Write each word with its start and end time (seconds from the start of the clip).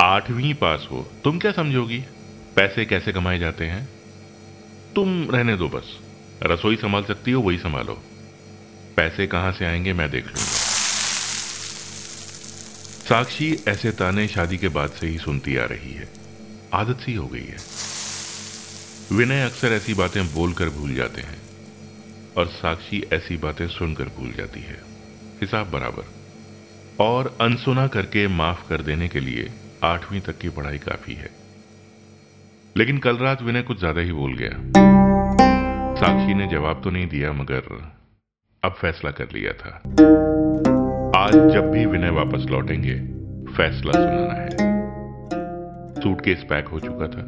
आठवीं 0.00 0.54
पास 0.54 0.88
हो, 0.90 1.12
तुम 1.24 1.38
क्या 1.38 1.52
समझोगी? 1.52 1.98
पैसे 2.56 2.84
कैसे 2.84 3.12
कमाए 3.12 3.38
जाते 3.38 3.64
हैं? 3.64 3.88
तुम 4.94 5.30
रहने 5.30 5.56
दो 5.56 5.68
बस। 5.68 5.98
रसोई 6.42 6.76
संभाल 6.76 7.04
सकती 7.04 7.30
हो, 7.30 7.42
वही 7.42 7.58
संभालो। 7.58 8.02
पैसे 8.96 9.26
कहाँ 9.26 9.52
से 9.52 9.64
आएँगे, 9.64 9.92
मैं 9.92 10.10
देख 10.10 10.26
लूँगा। 10.26 10.40
साक्षी 13.08 13.58
ऐसे 13.68 13.90
ताने 13.90 14.28
शादी 14.28 14.58
के 14.58 14.68
बाद 14.68 14.90
से 14.90 15.06
ही 15.06 15.18
सुनती 15.18 15.56
आ 15.56 15.64
रही 15.64 15.92
है। 15.92 16.08
आदत 16.74 17.00
सी 17.00 17.14
हो 17.14 17.26
गई 17.26 17.44
है। 17.44 17.56
विनय 19.12 19.42
अक्सर 19.42 19.68
ऐसी 19.68 19.94
बातें 19.94 20.34
बोलकर 20.34 20.68
भूल 20.68 20.94
जाते 20.94 21.20
हैं, 21.20 21.38
और 22.36 22.46
साक्षी 22.46 23.04
ऐसी 23.12 23.36
बातें 23.36 23.68
सुनकर 23.68 24.04
भूल 24.04 24.32
जाती 24.32 24.60
है। 24.60 24.80
हिसाब 25.40 25.70
बराबर। 25.70 26.04
और 27.00 27.38
अनसुना 27.40 27.86
करके 27.86 28.28
माफ़ 28.28 28.68
कर 28.68 28.82
देने 28.82 29.08
के 29.08 29.20
लिए 29.20 29.50
आठवीं 29.84 30.20
तक 30.20 30.38
की 30.38 30.48
पढ़ाई 30.48 30.78
काफ़ी 30.78 31.14
है। 31.14 31.30
लेकिन 32.76 32.98
कल 32.98 33.16
रात 33.16 33.42
विनय 33.42 33.62
कुछ 33.62 33.78
ज़्यादा 33.78 34.00
ही 34.00 34.12
बोल 34.12 34.34
गया। 34.34 34.50
साक्षी 35.94 36.34
ने 36.34 36.46
जवाब 36.46 36.80
तो 36.84 36.90
नहीं 36.90 37.06
दिया, 37.08 37.32
मगर 37.32 37.62
अब 38.62 38.72
फैसला 38.72 39.10
कर 39.10 39.28
लिया 39.34 39.52
था। 39.52 39.70
आज 41.18 41.34
जब 41.54 41.70
भी 41.70 41.86
विनय 41.86 42.10
वापस 42.10 42.46
लौटेंगे, 42.50 42.94
फैसला 43.52 43.92
सुनाना 43.92 44.34
है। 44.34 44.50
सूटकेस 46.02 46.44
पैक 46.50 46.68
हो 46.68 46.80
चुका 46.80 47.06
था। 47.06 47.22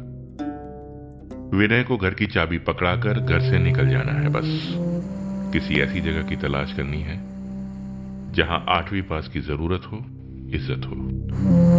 विनय 1.57 1.83
को 1.83 1.97
घर 1.97 2.13
की 2.13 2.25
चाबी 2.25 2.57
पकड़ाकर 2.57 3.19
घर 3.19 3.39
से 3.39 3.59
निकल 3.59 3.89
जाना 3.89 4.11
है 4.11 4.29
बस। 4.29 4.47
किसी 5.53 5.79
ऐसी 5.81 6.01
जगह 6.01 6.23
की 6.23 6.35
तलाश 6.35 6.73
करनी 6.73 7.01
है, 7.01 7.19
जहाँ 8.33 8.65
आठवीं 8.69 9.01
पास 9.01 9.27
की 9.27 9.39
ज़रूरत 9.41 9.81
हो, 9.91 9.97
इज़्ज़त 10.53 10.85
हो। 10.85 11.70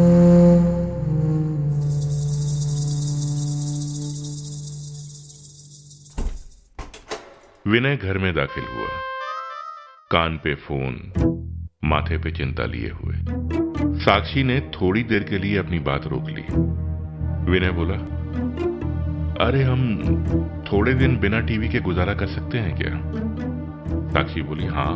विनय 7.67 7.97
घर 7.97 8.19
में 8.19 8.35
दाखिल 8.35 8.65
हुआ। 8.65 8.89
कान 10.11 10.37
पे 10.45 10.55
फ़ोन, 10.55 11.13
माथे 11.85 12.19
पे 12.19 12.31
चिंता 12.31 12.65
लिए 12.65 12.91
हुए। 12.91 13.15
साक्षी 14.01 14.43
ने 14.43 14.61
थोड़ी 14.61 15.03
देर 15.03 15.23
के 15.23 15.39
लिए 15.39 15.59
अपनी 15.59 15.79
बात 15.79 16.07
रोक 16.07 16.29
ली। 16.29 16.43
विनय 17.53 17.71
बोला, 17.71 17.95
अरे, 19.47 19.63
हम 19.63 19.99
थोड़े 20.73 20.95
दिन 20.95 21.17
बिना 21.17 21.41
टीवी 21.41 21.69
के 21.69 21.81
गुजारा 21.81 22.15
कर 22.15 22.27
सकते 22.27 22.59
हैं 22.59 22.77
क्या? 22.77 23.13
साक्षी 24.11 24.43
बोली 24.43 24.67
हाँ 24.67 24.95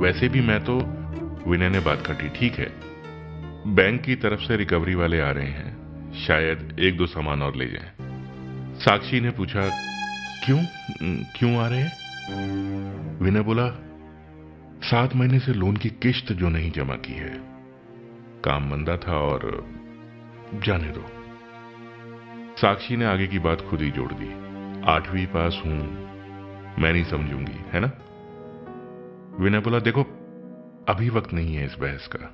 वैसे 0.00 0.28
भी 0.28 0.40
मैं 0.40 0.64
तो 0.64 0.78
विनय 1.50 1.68
ने 1.68 1.80
बात 1.80 2.06
काटी, 2.06 2.28
ठीक 2.28 2.54
है, 2.54 2.72
बैंक 3.66 4.02
की 4.02 4.14
तरफ़ 4.14 4.40
से 4.40 4.56
रिकवरी 4.56 4.94
वाले 4.94 5.20
आ 5.20 5.30
रहे 5.30 5.46
हैं, 5.46 5.78
शायद 6.26 6.76
एक 6.80 6.96
दो 6.96 7.06
सामान 7.06 7.42
और 7.42 7.56
ले 7.56 7.66
जाएँ। 7.66 7.90
साक्षी 8.76 9.20
ने 9.20 9.30
पूछा 9.30 9.88
क्यों? 10.50 10.64
क्यों 11.36 11.56
आ 11.56 11.68
रहे 11.68 11.80
हैं? 11.80 11.92
विनय 13.18 13.40
बोला, 13.40 13.68
सात 14.82 15.16
महीने 15.16 15.38
से 15.38 15.52
लोन 15.52 15.76
की 15.76 15.88
किश्त 15.88 16.32
जो 16.32 16.48
नहीं 16.48 16.72
जमा 16.72 16.94
की 16.94 17.12
है। 17.12 17.38
काम 18.44 18.70
मंदा 18.70 18.96
था 18.96 19.12
और 19.12 19.66
जाने 20.54 20.88
दो। 20.88 21.04
साक्षी 22.56 22.96
ने 22.96 23.04
आगे 23.04 23.26
की 23.26 23.38
बात 23.38 23.60
खुद 23.60 23.80
ही 23.80 23.90
जोड़ 23.90 24.12
दी। 24.12 24.32
आठवीं 24.90 25.26
पास 25.26 25.62
हूँ, 25.66 25.76
मैं 26.78 26.92
नहीं 26.92 27.04
समझूँगी, 27.04 27.64
है 27.72 27.80
ना? 27.80 27.92
विनय 29.40 29.58
बोला, 29.58 29.78
देखो, 29.78 30.02
अभी 30.88 31.08
वक्त 31.08 31.32
नहीं 31.32 31.56
है 31.56 31.64
इस 31.64 31.74
बहस 31.74 32.08
का। 32.16 32.32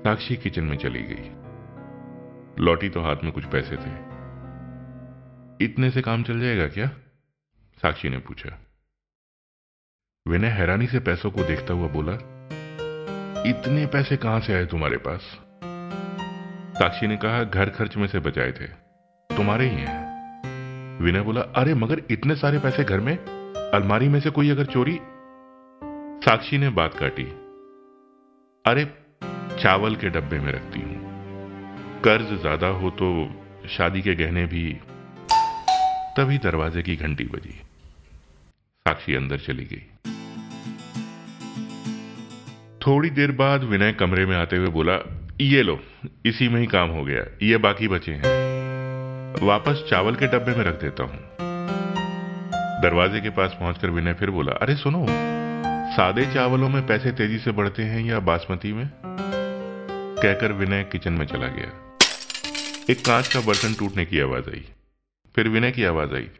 साक्षी 0.00 0.36
किचन 0.36 0.64
में 0.64 0.76
चली 0.76 1.02
गई। 1.02 1.30
लौटी 2.64 2.88
तो 2.88 3.02
हाथ 3.02 3.16
में 3.24 3.32
कुछ 3.32 3.44
पैसे 3.44 3.76
थे। 3.76 4.17
इतने 5.60 5.90
से 5.90 6.02
काम 6.02 6.22
चल 6.22 6.40
जाएगा 6.40 6.68
क्या? 6.68 6.86
साक्षी 7.82 8.08
ने 8.08 8.18
पूछा। 8.18 8.58
विनय 10.28 10.48
हैरानी 10.48 10.86
से 10.86 10.98
पैसों 10.98 11.30
को 11.30 11.44
देखता 11.44 11.74
हुआ 11.74 11.88
बोला, 11.88 12.12
इतने 13.46 13.86
पैसे 13.86 14.16
कहाँ 14.16 14.40
से 14.40 14.54
आए 14.54 14.66
तुम्हारे 14.66 14.96
पास? 14.96 15.20
साक्षी 16.78 17.06
ने 17.06 17.16
कहा, 17.16 17.44
घर 17.44 17.70
खर्च 17.70 17.96
में 17.96 18.06
से 18.06 18.18
बचाए 18.18 18.52
थे। 18.52 18.66
तुम्हारे 19.36 19.68
ही 19.68 19.76
हैं। 19.76 20.08
विनय 21.02 21.20
बोला, 21.20 21.40
अरे, 21.40 21.74
मगर 21.74 22.02
इतने 22.10 22.36
सारे 22.36 22.58
पैसे 22.58 22.84
घर 22.84 23.00
में? 23.00 23.16
अलमारी 23.74 24.08
में 24.08 24.20
से 24.20 24.30
कोई 24.30 24.50
अगर 24.50 24.64
चोरी? 24.64 24.98
साक्षी 26.24 26.58
ने 26.58 26.68
बात 26.70 26.94
काटी, 26.94 27.24
अरे, 28.66 28.84
चावल 29.62 29.96
के 29.96 30.08
डब्बे 30.08 30.38
में 30.38 30.52
रखती 30.52 30.80
हूँ। 30.80 31.08
कर्ज 32.00 32.40
ज़्यादा 32.40 32.66
हो 32.66 32.90
तो 32.90 33.30
शादी 33.68 34.02
के 34.02 34.14
गहने 34.14 34.46
भी 34.46 34.80
तभी 36.18 36.38
दरवाजे 36.38 36.82
की 36.82 36.96
घंटी 36.96 37.24
बजी। 37.24 37.50
साक्षी 38.88 39.14
अंदर 39.14 39.38
चली 39.38 39.64
गई। 39.64 39.82
थोड़ी 42.86 43.10
देर 43.10 43.32
बाद 43.32 43.64
विनय 43.64 43.92
कमरे 43.92 44.26
में 44.26 44.36
आते 44.36 44.56
हुए 44.56 44.66
बोला, 44.66 45.26
ये 45.40 45.62
लो, 45.62 45.80
इसी 46.26 46.48
में 46.48 46.60
ही 46.60 46.66
काम 46.66 46.88
हो 46.88 47.04
गया, 47.04 47.38
ये 47.42 47.56
बाकी 47.56 47.88
बचे 47.88 48.12
हैं। 48.12 48.22
वापस 49.46 49.86
चावल 49.90 50.14
के 50.14 50.26
डब्बे 50.26 50.54
में 50.54 50.64
रख 50.64 50.80
देता 50.80 51.02
हूँ। 51.02 51.20
दरवाजे 52.82 53.20
के 53.20 53.30
पास 53.30 53.56
पहुंचकर 53.60 53.90
विनय 53.90 54.12
फिर 54.12 54.30
बोला, 54.30 54.52
अरे 54.52 54.76
सुनो, 54.76 55.06
सादे 55.96 56.34
चावलों 56.34 56.68
में 56.68 56.86
पैसे 56.86 57.12
तेज़ी 57.12 57.38
से 57.38 57.50
बढ़ते 57.50 57.82
हैं 57.82 58.04
या 58.04 58.20
बासमती 58.20 58.72
में? 58.72 58.90
कहकर 60.22 60.52
विनय 60.52 60.84
किचन 60.92 61.12
में 61.12 61.26
चला 61.26 61.46
गया। 61.46 61.96
एक 62.90 63.04
कांच 63.04 63.34
का 63.34 63.40
बर्तन 63.40 63.74
टूटने 63.74 64.04
की 64.04 64.20
आवाज़ 64.20 64.50
आई। 64.50 64.64
फिर 65.36 65.48
विनय 65.48 65.70
की 65.70 65.84
आवाज़ 65.84 66.14
आई। 66.14 66.30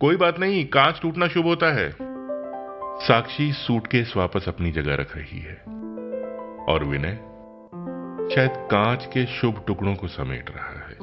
कोई 0.00 0.16
बात 0.16 0.38
नहीं, 0.38 0.66
कांच 0.66 1.00
टूटना 1.02 1.28
शुभ 1.28 1.44
होता 1.44 1.72
है। 1.72 1.96
साक्षी 3.06 3.52
सूटकेस 3.52 4.14
वापस 4.16 4.48
अपनी 4.48 4.70
जगह 4.72 4.94
रख 4.94 5.16
रही 5.16 5.38
है। 5.38 5.62
और 6.68 6.84
विनय, 6.84 7.14
शायद 8.34 8.50
कांच 8.50 9.06
के 9.06 9.26
शुभ 9.26 9.64
टुकड़ों 9.66 9.94
को 9.94 10.08
समेट 10.08 10.50
रहा 10.50 10.86
है। 10.88 10.96